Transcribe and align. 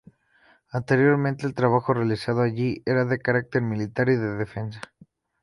Anteriormente, 0.71 1.45
el 1.45 1.53
trabajo 1.53 1.93
realizado 1.93 2.41
allí 2.41 2.81
era 2.87 3.05
de 3.05 3.19
carácter 3.19 3.61
militar 3.61 4.09
y 4.09 4.15
de 4.15 4.35
defensa. 4.35 4.81